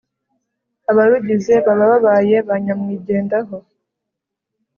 [0.91, 3.55] abarugize baba babaye ba nyamwigendaho